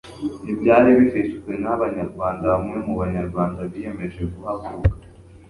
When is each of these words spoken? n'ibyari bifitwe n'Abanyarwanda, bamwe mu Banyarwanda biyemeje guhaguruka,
n'ibyari 0.43 0.89
bifitwe 0.99 1.51
n'Abanyarwanda, 1.63 2.43
bamwe 2.53 2.77
mu 2.85 2.93
Banyarwanda 3.01 3.59
biyemeje 3.71 4.21
guhaguruka, 4.33 5.05